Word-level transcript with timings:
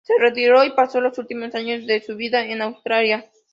Se 0.03 0.17
retiró 0.17 0.63
y 0.63 0.71
pasó 0.73 0.99
los 0.99 1.19
últimos 1.19 1.53
años 1.53 1.85
de 1.85 2.01
su 2.01 2.15
vida 2.15 2.43
en 2.47 2.63
Austria. 2.63 3.29